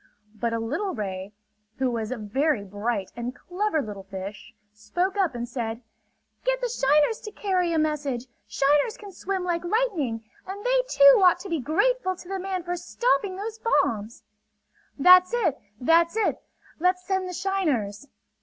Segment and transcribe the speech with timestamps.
[0.33, 1.31] But a little ray,
[1.77, 5.83] who was a very bright and clever little fish, spoke up and said:
[6.43, 8.25] "Get the shiners to carry a message!
[8.47, 12.63] Shiners can swim like lightning; and they too ought to be grateful to the man
[12.63, 14.23] for stopping those bombs!"
[14.97, 15.59] "That's it!
[15.79, 16.41] That's it!
[16.79, 18.07] Let's send the shiners!"